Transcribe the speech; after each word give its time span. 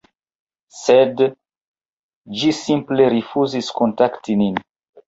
sed 0.77 1.21
ĝi 2.41 2.51
simple 2.63 3.09
rifuzis 3.17 3.73
kontakti 3.79 4.43
nin. 4.43 4.65